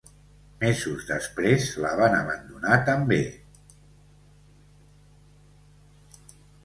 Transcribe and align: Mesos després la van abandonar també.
Mesos 0.61 1.03
després 1.09 1.67
la 1.83 1.91
van 1.99 2.17
abandonar 2.21 2.79
també. 2.87 3.21